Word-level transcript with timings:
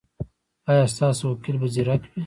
ایا 0.69 0.85
ستاسو 0.93 1.23
وکیل 1.31 1.55
به 1.61 1.67
زیرک 1.73 2.01
وي؟ 2.09 2.19